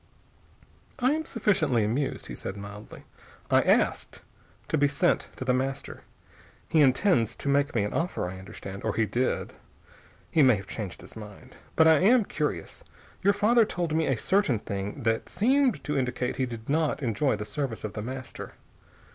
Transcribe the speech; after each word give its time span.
"I 0.97 1.11
am 1.11 1.25
sufficiently 1.25 1.83
amused," 1.85 2.25
he 2.25 2.33
said 2.33 2.57
mildly. 2.57 3.03
"I 3.51 3.61
asked 3.61 4.23
to 4.69 4.75
be 4.75 4.87
sent 4.87 5.29
to 5.35 5.45
The 5.45 5.53
Master. 5.53 6.01
He 6.67 6.81
intends 6.81 7.35
to 7.35 7.47
make 7.47 7.75
me 7.75 7.83
an 7.83 7.93
offer, 7.93 8.27
I 8.27 8.39
understand. 8.39 8.83
Or 8.83 8.95
he 8.95 9.05
did. 9.05 9.53
He 10.31 10.41
may 10.41 10.55
have 10.55 10.65
changed 10.65 11.01
his 11.01 11.15
mind. 11.15 11.57
But 11.75 11.87
I 11.87 11.99
am 11.99 12.25
curious. 12.25 12.83
Your 13.21 13.33
father 13.33 13.63
told 13.63 13.93
me 13.93 14.07
a 14.07 14.17
certain 14.17 14.57
thing 14.57 15.03
that 15.03 15.29
seemed 15.29 15.83
to 15.83 15.95
indicate 15.95 16.37
he 16.37 16.47
did 16.47 16.67
not 16.67 17.03
enjoy 17.03 17.35
the 17.35 17.45
service 17.45 17.83
of 17.83 17.93
The 17.93 18.01
Master. 18.01 18.53